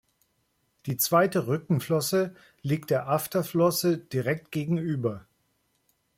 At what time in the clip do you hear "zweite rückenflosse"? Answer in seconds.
0.97-2.33